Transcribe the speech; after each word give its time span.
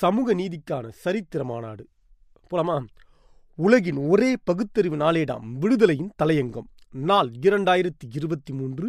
சமூக 0.00 0.34
நீதிக்கான 0.34 0.86
சரித்திர 1.04 1.44
மாநாடு 1.44 1.84
போலாமா? 2.50 2.76
உலகின் 3.58 3.98
ஒரே 4.10 4.28
பகுத்தறிவு 4.44 4.96
நாளேடாம் 4.96 5.46
விடுதலையின் 5.62 6.10
தலையங்கம். 6.22 6.68
நாள் 7.08 7.30
இரண்டாயிரத்தி 7.46 8.06
இருபத்தி 8.14 8.52
மூன்று 8.52 8.86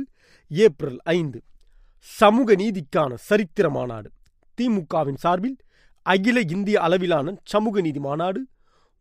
ஏப்ரல் 0.52 1.00
ஐந்து. 1.04 1.40
சமூக 2.00 2.56
நீதிக்கான 2.56 3.14
சரித்திர 3.30 3.70
மாநாடு 3.70 4.10
திமுகவின் 4.58 5.20
சார்பில் 5.24 5.58
அகில 6.06 6.44
இந்திய 6.56 6.78
அளவிலான 6.82 7.34
சமூக 7.44 7.82
நீதி 7.82 8.00
மாநாடு. 8.00 8.42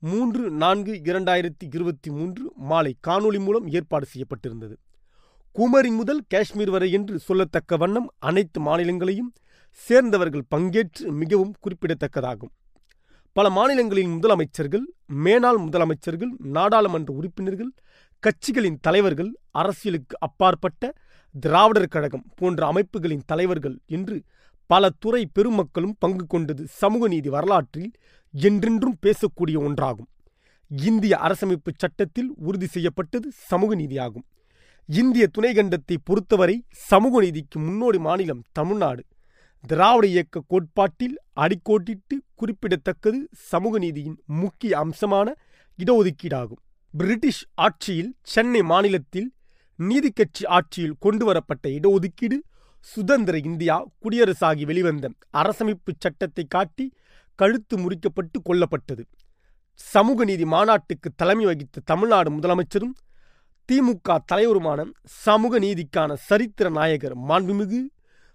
மூன்று 0.02 0.44
நான்கு 0.62 0.94
இரண்டாயிரத்தி 1.10 1.66
இருபத்தி 1.74 2.10
மூன்று 2.10 2.44
மாலை 2.70 2.94
காணொளி 3.08 3.40
மூலம் 3.44 3.68
ஏற்பாடு 3.68 4.06
செய்யப்பட்டிருந்தது. 4.14 4.76
குமரி 5.56 5.90
முதல் 5.90 6.22
காஷ்மீர் 6.28 6.70
வரை 6.70 6.88
என்று 6.92 7.14
சொல்லத்தக்க 7.28 7.78
வண்ணம் 7.78 8.08
அனைத்து 8.18 8.58
மாநிலங்களையும் 8.60 9.30
சேர்ந்தவர்கள் 9.86 10.48
பங்கேற்று 10.54 11.04
மிகவும் 11.20 11.54
குறிப்பிடத்தக்கதாகும். 11.64 12.52
பல 13.36 13.46
மாநிலங்களின் 13.50 14.14
முதலமைச்சர்கள் 14.14 14.86
மேனாள் 15.24 15.58
முதலமைச்சர்கள் 15.66 16.32
நாடாளுமன்ற 16.56 17.10
உறுப்பினர்கள் 17.12 17.70
கட்சிகளின் 18.22 18.78
தலைவர்கள் 18.80 19.30
அரசியலுக்கு 19.60 20.14
அப்பாற்பட்ட 20.26 20.92
திராவிடர் 21.34 21.92
கழகம் 21.94 22.24
போன்ற 22.36 22.60
அமைப்புகளின் 22.66 23.26
தலைவர்கள் 23.26 23.76
என்று 23.86 24.16
பல 24.70 24.88
துறை 25.02 25.22
பெருமக்களும் 25.36 25.94
பங்கு 25.98 26.24
கொண்டது 26.26 26.62
சமூக 26.80 27.08
நீதி 27.08 27.28
வரலாற்றில் 27.28 27.90
என்றென்றும் 28.34 28.96
பேசக்கூடிய 29.06 29.56
ஒன்றாகும். 29.66 30.08
இந்திய 30.70 31.14
அரசமைப்பு 31.26 31.70
சட்டத்தில் 31.76 32.30
உறுதி 32.38 32.66
செய்யப்பட்டது 32.66 33.28
சமூக 33.50 33.70
நீதியாகும். 33.74 34.26
இந்திய 34.88 35.24
துணைக்கண்டத்தை 35.36 35.96
பொறுத்தவரை 36.04 36.56
சமூக 36.90 37.20
நீதிக்கு 37.20 37.58
முன்னோடி 37.60 37.98
மாநிலம் 37.98 38.42
தமிழ்நாடு. 38.52 39.02
திராவிட 39.64 40.06
இயக்க 40.06 40.42
கோட்பாட்டில் 40.46 41.16
அடிக்கோட்டிட்டு 41.36 42.16
குறிப்பிடத்தக்கது 42.34 43.28
சமூக 43.32 43.78
நீதியின் 43.78 44.18
முக்கிய 44.26 44.72
அம்சமான 44.84 45.28
இடஒதுக்கீடாகும். 45.78 46.60
பிரிட்டிஷ் 46.94 47.42
ஆட்சியில் 47.54 48.12
சென்னை 48.22 48.62
மாநிலத்தில் 48.62 49.28
நீதிக்கட்சி 49.78 50.44
ஆட்சியில் 50.46 50.96
கொண்டுவரப்பட்ட 51.00 51.68
இடஒதுக்கீடு 51.68 52.38
சுதந்திர 52.80 53.36
இந்தியா 53.38 53.76
குடியரசாகி 54.02 54.64
வெளிவந்த 54.64 55.10
அரசமைப்பு 55.32 55.92
சட்டத்தை 55.98 56.44
காட்டி 56.48 56.86
கழுத்து 57.34 57.74
முறிக்கப்பட்டு 57.78 58.38
கொல்லப்பட்டது. 58.44 59.04
சமூக 59.80 60.24
நீதி 60.24 60.44
மாநாட்டுக்கு 60.44 61.08
தலைமை 61.16 61.44
வகித்த 61.44 61.82
தமிழ்நாடு 61.84 62.30
முதலமைச்சரும் 62.30 62.94
திமுக 63.68 64.18
தலைவருமான 64.32 64.84
சமூக 65.04 65.58
நீதிக்கான 65.58 66.14
சரித்திர 66.28 66.68
நாயகர் 66.70 67.16
மாண்புமிகு 67.18 67.80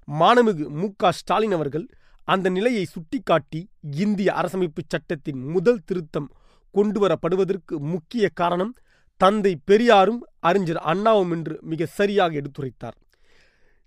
மானமிகு 0.08 0.70
மு. 0.70 0.90
க. 0.98 1.12
ஸ்டாலின் 1.12 1.52
அவர்கள் 1.52 1.88
அந்த 2.23 2.50
நிலையை 2.50 2.86
சுட்டிக்காட்டி 2.86 3.70
இந்திய 3.82 4.34
அரசமைப்பு 4.34 4.82
சட்டத்தின் 4.88 5.42
முதல் 5.50 5.82
திருத்தம் 5.86 6.32
கொண்டுவரப்படுவதற்கு 6.73 7.78
முக்கிய 7.78 8.30
காரணம் 8.34 8.74
தந்தை 9.18 9.59
பெரியாரும் 9.66 10.28
அறிஞர் 10.40 10.78
அண்ணாவும் 10.78 11.31
என்று 11.31 11.59
மிக 11.62 11.86
சரியாக 11.86 12.42
எடுத்துரைத்தார். 12.42 12.98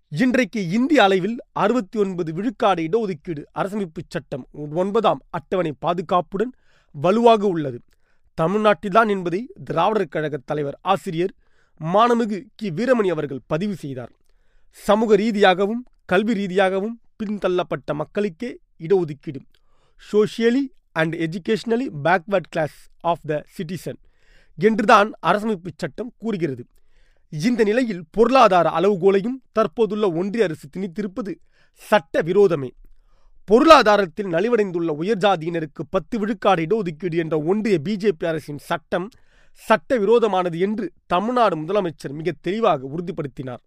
இன்றைக்கு 0.09 0.69
இந்திய 0.69 1.03
அளவில் 1.03 1.39
அறுபத்தி 1.53 1.99
ஒன்பது 1.99 2.33
விழுக்காடு 2.33 2.83
இடஒதுக்கீடு 2.83 3.43
அரசமைப்பு 3.55 4.03
சட்டம் 4.09 4.49
ஒன்பதாம் 4.53 5.21
அட்டவணை 5.31 5.73
பாதுகாப்புடன் 5.79 6.53
வலுவாக 6.91 7.47
உள்ளது. 7.47 7.83
தமிழ்நாட்டில்தான் 8.35 9.09
என்பதை 9.09 9.53
திராவிடர் 9.65 10.09
கழக 10.09 10.37
தலைவர் 10.45 10.79
ஆசிரியர் 10.83 11.35
மானமிகு 11.81 12.45
கி. 12.55 12.71
வீரமணி 12.71 13.11
அவர்கள் 13.11 13.41
பதிவு 13.47 13.75
செய்தார். 13.75 14.13
சமூக 14.71 15.17
ரீதியாகவும் 15.17 15.87
கல்வி 16.05 16.35
ரீதியாகவும் 16.35 17.01
பின்தள்ளப்பட்ட 17.19 17.95
மக்களுக்கே 17.95 18.59
இடஒதுக்கீடு. 18.79 19.41
Socially 20.03 20.65
and 20.93 21.15
educationally 21.15 21.87
backward 22.05 22.51
class 22.51 22.79
of 23.01 23.25
the 23.27 23.45
citizen 23.57 23.99
என்றுதான் 24.59 25.13
அரசமைப்பு 25.23 25.71
சட்டம் 25.77 26.13
கூறுகிறது. 26.19 26.65
இந்த 27.33 27.65
நிலையில் 27.65 28.03
பொருளாதார 28.11 28.67
அளவுகோலையும் 28.71 29.39
தற்போதுள்ள 29.53 30.13
ஒன்றிய 30.13 30.45
அரசு 30.45 30.69
திணித்திருப்பது 30.77 31.33
சட்ட 31.75 32.23
விரோதமே 32.23 32.71
பொருளாதாரத்தில் 33.45 34.27
நலிவடைந்துள்ள 34.27 34.91
உயர்ஜாதியினருக்கு 35.03 35.83
பத்து 35.91 36.19
விழுக்காடு 36.19 36.63
இடஒதுக்கீடு 36.63 37.17
என்ற 37.17 37.41
ஒன்றிய 37.41 37.79
பிஜேபி 37.85 38.27
அரசின் 38.27 38.59
சட்டம் 38.59 39.09
சட்ட 39.55 39.99
விரோதமானது 39.99 40.59
என்று 40.59 40.93
தமிழ்நாடு 41.07 41.57
முதலமைச்சர் 41.57 42.13
மிக 42.13 42.33
தெளிவாக 42.41 42.87
உறுதிப்படுத்தினார். 42.87 43.63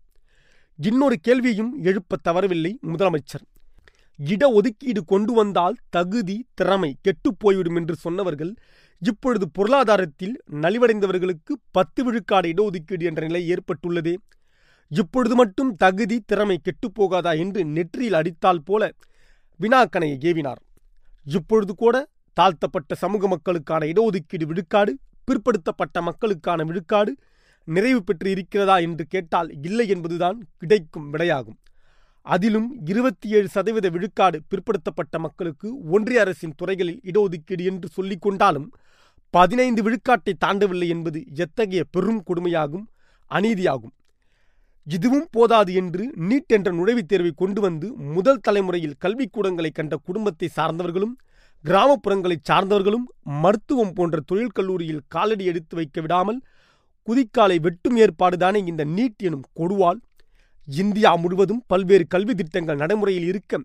இன்னொரு 0.82 1.20
கேள்வியும் 1.20 1.84
எழுப்ப 1.84 2.18
தவறவில்லை 2.24 2.78
முதலமைச்சர். 2.88 3.46
இடஒதுக்கீடு 4.20 5.02
கொண்டு 5.06 5.34
வந்தால் 5.34 5.76
தகுதி 5.90 6.48
திறமை 6.54 6.98
கெட்டுப் 7.02 7.36
போய்விடும் 7.40 7.76
என்று 7.76 7.96
சொன்னவர்கள் 7.96 8.56
இப்பொழுது 8.98 9.50
பொருளாதாரத்தில் 9.50 10.42
நலிவடைந்தவர்களுக்கு 10.52 11.54
பத்து 11.72 12.04
விழுக்காடு 12.04 12.50
இடஒதுக்கீடு 12.50 13.04
என்ற 13.04 13.26
நிலை 13.26 13.52
ஏற்பட்டுள்ளதே. 13.52 14.16
இப்பொழுது 14.88 15.36
மட்டும் 15.36 15.76
தகுதி 15.76 16.20
திறமை 16.20 16.62
கெட்டுப்போகாதா 16.62 17.38
என்று 17.38 17.66
நெற்றியில் 17.66 18.14
அடித்தால் 18.14 18.64
போல 18.64 18.92
வினாக்கணையை 19.60 20.18
ஏவினார். 20.30 20.62
இப்பொழுது 21.26 21.76
கூட 21.76 22.08
தாழ்த்தப்பட்ட 22.34 22.96
சமூக 22.96 23.28
மக்களுக்கான 23.28 23.86
இடஒதுக்கீடு 23.86 24.44
விழுக்காடு 24.44 24.98
பிற்படுத்தப்பட்ட 25.24 26.02
மக்களுக்கான 26.02 26.64
விழுக்காடு 26.64 27.16
நிறைவு 27.76 28.02
பெற்று 28.04 28.30
இருக்கிறதா 28.32 28.76
என்று 28.88 29.04
கேட்டால் 29.06 29.50
இல்லை 29.62 29.88
என்பதுதான் 29.88 30.38
கிடைக்கும் 30.58 31.08
விடையாகும். 31.14 31.58
அதிலும் 32.26 32.70
இருபத்தி 32.86 33.28
ஏழு 33.30 33.48
சதவீத 33.48 33.88
விழுக்காடு 33.90 34.38
பிற்படுத்தப்பட்ட 34.50 35.20
மக்களுக்கு 35.20 35.68
ஒன்றிய 35.92 36.20
அரசின் 36.22 36.56
துறைகளில் 36.56 37.00
இடஒதுக்கீடு 37.04 37.64
என்று 37.72 37.88
சொல்லிக் 37.88 38.22
கொண்டாலும் 38.22 38.68
பதினைந்து 39.34 39.82
விழுக்காட்டை 39.86 40.34
தாண்டவில்லை 40.46 40.88
என்பது 40.88 41.20
எத்தகைய 41.36 41.84
பெரும் 41.92 42.22
கொடுமையாகும் 42.28 42.86
அநீதியாகும். 43.32 43.94
இதுவும் 44.88 45.28
போதாது 45.32 45.72
என்று 45.74 46.04
நீட் 46.30 46.54
என்ற 46.58 46.70
நுழைவுத் 46.72 47.10
தேர்வை 47.12 47.32
கொண்டு 47.36 47.60
வந்து 47.62 47.88
முதல் 48.16 48.44
தலைமுறையில் 48.48 49.00
கல்விக்கூடங்களை 49.06 49.72
கண்ட 49.72 49.96
குடும்பத்தை 50.08 50.48
சார்ந்தவர்களும் 50.56 51.16
கிராமப்புறங்களைச் 51.66 52.48
சார்ந்தவர்களும் 52.50 53.06
மருத்துவம் 53.44 53.94
போன்ற 53.94 54.20
தொழில் 54.26 54.56
கல்லூரியில் 54.58 55.06
காலடி 55.08 55.46
எடுத்து 55.46 55.76
வைக்க 55.76 56.02
விடாமல் 56.02 56.40
குதிக்காலை 57.10 57.60
வெட்டும் 57.60 57.98
ஏற்பாடுதானே 57.98 58.68
இந்த 58.68 58.86
நீட் 58.86 59.18
எனும் 59.18 59.46
கொடுவால் 59.54 60.00
இந்தியா 60.68 61.16
முழுவதும் 61.16 61.64
பல்வேறு 61.68 62.08
கல்வி 62.08 62.34
திட்டங்கள் 62.36 62.76
நடைமுறையில் 62.76 63.24
இருக்க 63.24 63.62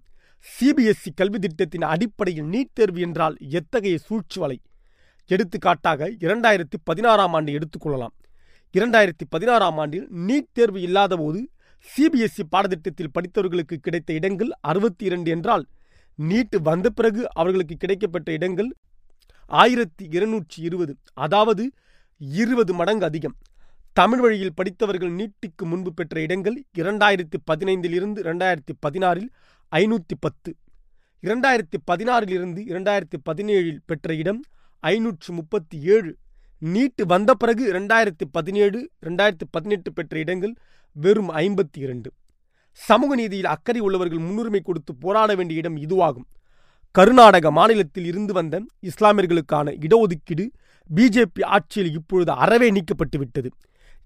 சிபிஎஸ்இ 0.46 1.10
கல்வி 1.14 1.38
திட்டத்தின் 1.38 1.82
அடிப்படையில் 1.82 2.44
நீட் 2.44 2.72
தேர்வு 2.72 3.00
என்றால் 3.00 3.36
எத்தகைய 3.38 3.98
சூழ்ச்சி 3.98 4.40
வலை 4.40 4.60
எடுத்துக்காட்டாக 5.26 6.10
இரண்டாயிரத்தி 6.10 6.78
பதினாறாம் 6.84 7.34
ஆண்டு 7.34 7.52
எடுத்துக்கொள்ளலாம். 7.52 8.14
இரண்டாயிரத்தி 8.74 9.24
பதினாறாம் 9.28 9.78
ஆண்டில் 9.78 10.06
நீட் 10.28 10.50
தேர்வு 10.52 10.80
இல்லாதபோது 10.80 11.48
சிபிஎஸ்இ 11.86 12.44
பாடத்திட்டத்தில் 12.50 13.14
படித்தவர்களுக்கு 13.14 13.74
கிடைத்த 13.74 14.12
இடங்கள் 14.12 14.50
அறுபத்தி 14.60 15.04
இரண்டு 15.04 15.30
என்றால் 15.30 15.66
நீட் 16.18 16.56
வந்த 16.62 16.90
பிறகு 16.90 17.22
அவர்களுக்கு 17.32 17.76
கிடைக்கப்பட்ட 17.84 18.30
இடங்கள் 18.30 18.74
ஆயிரத்தி 19.46 20.06
இருநூற்றி 20.10 20.62
இருபது. 20.62 20.96
அதாவது 21.14 21.70
இருபது 22.18 22.74
மடங்கு 22.74 23.04
அதிகம். 23.04 23.36
தமிழ் 23.92 24.18
வழியில் 24.18 24.54
படித்தவர்கள் 24.54 25.12
நீட்டிக்கு 25.12 25.64
முன்பு 25.64 25.94
பெற்ற 25.94 26.20
இடங்கள் 26.20 26.64
இரண்டாயிரத்தி 26.78 27.38
பதினைந்தில் 27.50 27.92
இருந்து 27.92 28.22
இரண்டாயிரத்தி 28.22 28.74
பதினாறில் 28.86 29.28
ஐநூற்றி 29.72 30.16
பத்து. 30.20 30.56
இரண்டாயிரத்தி 31.22 31.78
பதினாறில் 31.90 32.30
இருந்து 32.30 32.62
இரண்டாயிரத்தி 32.62 33.18
பதினேழில் 33.30 33.78
பெற்ற 33.86 34.14
இடம் 34.14 34.42
ஐநூற்று 34.80 35.32
முப்பத்தி 35.32 35.80
ஏழு. 35.80 36.16
நீட்டு 36.58 37.06
வந்த 37.06 37.34
பிறகு 37.34 37.72
இரண்டாயிரத்தி 37.72 38.26
பதினேழு 38.32 38.90
இரண்டாயிரத்தி 39.06 39.46
பதினெட்டு 39.50 39.92
பெற்ற 39.92 40.18
இடங்கள் 40.18 40.54
வெறும் 40.92 41.30
ஐம்பத்தி 41.30 41.78
இரண்டு. 41.78 42.12
சமூக 42.72 43.14
நீதியில் 43.14 43.46
அக்கறை 43.46 43.80
உள்ளவர்கள் 43.80 44.18
முன்னுரிமை 44.18 44.60
கொடுத்து 44.60 44.94
போராட 44.94 45.34
வேண்டிய 45.34 45.60
இடம் 45.60 45.76
இதுவாகும். 45.76 46.26
கர்நாடக 46.90 47.50
மாநிலத்தில் 47.50 48.04
இருந்து 48.04 48.32
வந்த 48.32 48.62
இஸ்லாமியர்களுக்கான 48.82 49.74
இடஒதுக்கீடு 49.80 50.46
பிஜேபி 50.96 51.42
ஆட்சியில் 51.44 51.92
இப்பொழுது 51.92 52.32
அறவே 52.32 52.70
நீக்கப்பட்டு 52.70 53.16
விட்டது. 53.16 53.50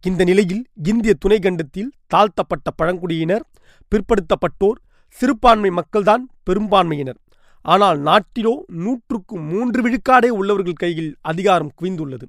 இந்த 0.05 0.25
நிலையில் 0.25 0.65
இந்திய 0.85 1.15
துணைக்கண்டத்தில் 1.25 1.91
தாழ்த்தப்பட்ட 2.07 2.71
பழங்குடியினர் 2.71 3.45
பிற்படுத்தப்பட்டோர் 3.93 4.79
சிறுபான்மை 5.09 5.71
மக்கள்தான் 5.71 6.25
பெரும்பான்மையினர். 6.43 7.19
ஆனால் 7.63 7.99
நாட்டிலோ 8.01 8.53
நூற்றுக்கு 8.67 9.37
மூன்று 9.39 9.81
விழுக்காடே 9.85 10.29
உள்ளவர்கள் 10.29 10.73
கையில் 10.73 11.17
அதிகாரம் 11.21 11.73
குவிந்துள்ளது. 11.83 12.27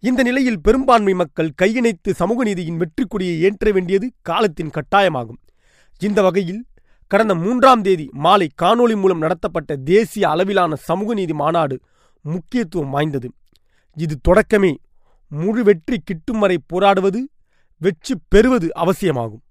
இந்த 0.00 0.22
நிலையில் 0.22 0.60
பெரும்பான்மை 0.60 1.14
மக்கள் 1.14 1.50
கையிணைத்து 1.62 2.10
சமூக 2.10 2.44
நீதியின் 2.44 2.76
வெற்றி 2.76 3.04
கொடியை 3.04 3.40
ஏற்ற 3.40 3.70
வேண்டியது 3.72 4.12
காலத்தின் 4.22 4.70
கட்டாயமாகும். 4.70 5.40
இந்த 6.00 6.22
வகையில் 6.22 6.62
கடந்த 7.06 7.34
மூன்றாம் 7.34 7.82
தேதி 7.82 8.06
மாலை 8.12 8.48
காணொளி 8.62 8.96
மூலம் 8.96 9.18
நடத்தப்பட்ட 9.18 9.76
தேசிய 9.76 10.28
அளவிலான 10.28 10.74
சமூக 10.74 11.14
நீதி 11.14 11.32
மாநாடு 11.32 11.80
முக்கியத்துவம் 12.24 12.90
வாய்ந்தது. 12.90 13.28
இது 14.04 14.14
தொடக்கமே. 14.28 14.72
முழு 15.32 15.62
வெற்றி 15.68 15.96
கிட்டும் 15.98 16.38
வரை 16.38 16.56
போராடுவது 16.66 17.20
வெற்றி 17.80 18.14
பெறுவது 18.28 18.66
அவசியமாகும். 18.74 19.44